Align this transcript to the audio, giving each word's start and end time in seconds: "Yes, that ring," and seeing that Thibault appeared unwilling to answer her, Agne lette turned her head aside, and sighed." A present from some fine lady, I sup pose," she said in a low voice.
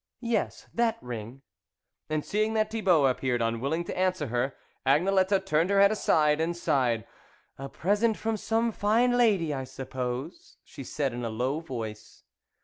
"Yes, 0.19 0.65
that 0.73 0.97
ring," 1.03 1.43
and 2.09 2.25
seeing 2.25 2.55
that 2.55 2.71
Thibault 2.71 3.05
appeared 3.05 3.39
unwilling 3.39 3.83
to 3.83 3.95
answer 3.95 4.29
her, 4.29 4.55
Agne 4.83 5.11
lette 5.11 5.45
turned 5.45 5.69
her 5.69 5.79
head 5.79 5.91
aside, 5.91 6.41
and 6.41 6.57
sighed." 6.57 7.05
A 7.59 7.69
present 7.69 8.17
from 8.17 8.35
some 8.35 8.71
fine 8.71 9.11
lady, 9.15 9.53
I 9.53 9.63
sup 9.63 9.91
pose," 9.91 10.57
she 10.63 10.83
said 10.83 11.13
in 11.13 11.23
a 11.23 11.29
low 11.29 11.59
voice. 11.59 12.23